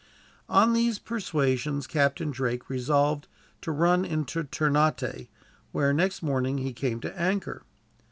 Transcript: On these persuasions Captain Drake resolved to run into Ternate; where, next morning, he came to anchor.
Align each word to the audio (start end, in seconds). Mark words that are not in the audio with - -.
On 0.49 0.73
these 0.73 0.97
persuasions 0.97 1.85
Captain 1.85 2.31
Drake 2.31 2.71
resolved 2.71 3.27
to 3.61 3.71
run 3.71 4.03
into 4.03 4.43
Ternate; 4.43 5.29
where, 5.73 5.93
next 5.93 6.23
morning, 6.23 6.57
he 6.57 6.73
came 6.73 6.99
to 7.01 7.15
anchor. 7.15 7.61